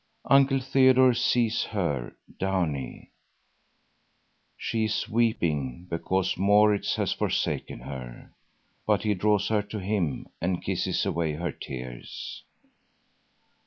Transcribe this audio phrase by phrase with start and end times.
[0.25, 3.11] Uncle Theodore sees her, Downie.
[4.57, 8.31] She is weeping because Maurits has forsaken her.
[8.87, 12.43] But he draws her to him and kisses away her tears.